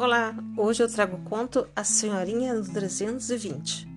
[0.00, 3.88] Olá, hoje eu trago o conto A Senhorinha do 320.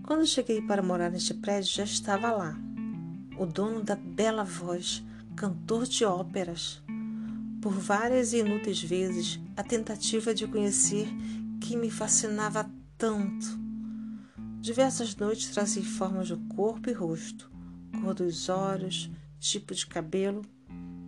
[0.00, 2.56] Quando cheguei para morar neste prédio, já estava lá.
[3.36, 5.02] O dono da bela voz,
[5.34, 6.80] cantor de óperas.
[7.60, 11.08] Por várias e inúteis vezes, a tentativa de conhecer
[11.60, 13.58] que me fascinava tanto.
[14.60, 17.50] Diversas noites trazia formas do corpo e rosto,
[18.00, 19.10] cor dos olhos,
[19.40, 20.42] tipo de cabelo,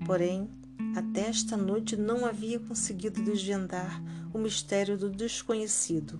[0.05, 0.51] porém,
[0.97, 6.19] até esta noite não havia conseguido desvendar o mistério do desconhecido.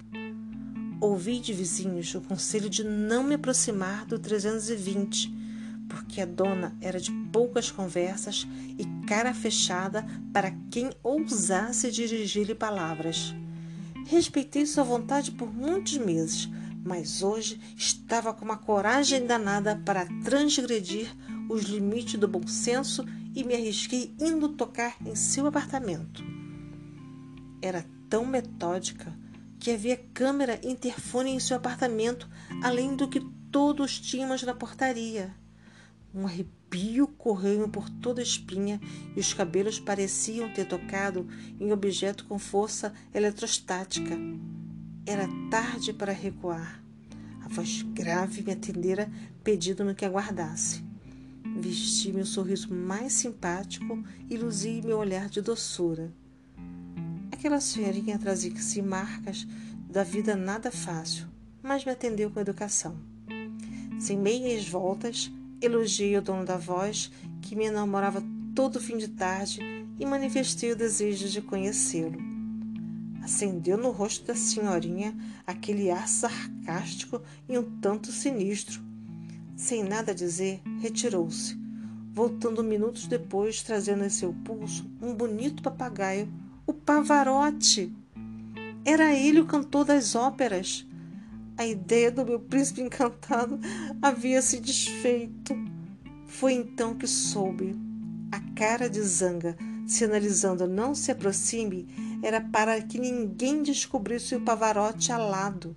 [1.01, 5.33] Ouvi de vizinhos o conselho de não me aproximar do 320,
[5.89, 8.47] porque a dona era de poucas conversas
[8.79, 13.35] e cara fechada para quem ousasse dirigir-lhe palavras.
[14.07, 16.49] Respeitei sua vontade por muitos meses,
[16.85, 21.15] mas hoje estava com uma coragem danada para transgredir
[21.49, 23.05] os limites do bom senso
[23.35, 26.25] e me arrisquei indo tocar em seu apartamento.
[27.61, 29.11] Era tão metódica
[29.59, 32.29] que havia câmera interfone em seu apartamento,
[32.63, 35.35] além do que todos tínhamos na portaria.
[36.15, 38.79] Um arrepio correu por toda a espinha
[39.17, 41.27] e os cabelos pareciam ter tocado
[41.59, 44.15] em objeto com força eletrostática.
[45.07, 46.85] Era tarde para recuar.
[47.43, 49.11] A voz grave me atendera,
[49.43, 50.85] pedindo-me que aguardasse.
[51.59, 56.13] Vesti meu sorriso mais simpático e luzi meu olhar de doçura.
[57.43, 59.49] Aquela senhorinha trazia-se marcas
[59.91, 61.27] da vida nada fácil,
[61.61, 62.95] mas me atendeu com educação.
[63.99, 65.29] Sem meias voltas,
[65.61, 68.23] elogiei o dono da voz, que me namorava
[68.55, 69.59] todo fim de tarde,
[69.99, 72.17] e manifestei o desejo de conhecê-lo.
[73.25, 75.13] Acendeu no rosto da senhorinha
[75.45, 78.81] aquele ar sarcástico e um tanto sinistro.
[79.57, 81.59] Sem nada dizer, retirou-se,
[82.13, 87.93] voltando minutos depois, trazendo em seu pulso um bonito papagaio o Pavarotti.
[88.85, 90.87] Era ele o cantor das óperas.
[91.57, 93.59] A ideia do meu príncipe encantado
[94.01, 95.55] havia se desfeito.
[96.27, 97.77] Foi então que soube.
[98.31, 99.57] A cara de Zanga,
[99.87, 101.87] sinalizando não se aproxime,
[102.23, 105.77] era para que ninguém descobrisse o Pavarotti alado.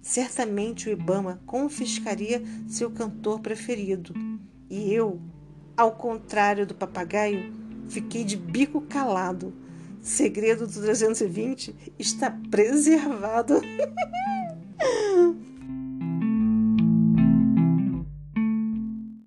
[0.00, 4.14] Certamente o Ibama confiscaria seu cantor preferido.
[4.68, 5.20] E eu,
[5.76, 7.52] ao contrário do papagaio,
[7.88, 9.52] fiquei de bico calado
[10.02, 13.60] segredo do 320 está preservado.